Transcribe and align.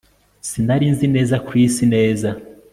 Sinari 0.47 0.85
nzi 0.93 1.07
neza 1.15 1.41
Chris 1.47 1.75
neza 1.93 2.29